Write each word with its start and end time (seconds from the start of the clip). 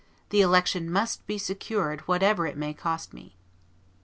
The 0.31 0.41
election 0.41 0.89
must 0.89 1.27
be 1.27 1.37
secured, 1.37 2.01
whatever 2.07 2.47
it 2.47 2.57
may 2.57 2.73
cost 2.73 3.13
me." 3.13 3.35